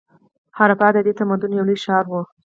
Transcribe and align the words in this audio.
هراپا 0.57 0.87
د 0.93 0.97
دې 1.05 1.13
تمدن 1.19 1.51
یو 1.55 1.67
لوی 1.67 1.77
ښار 1.83 2.05
و. 2.09 2.13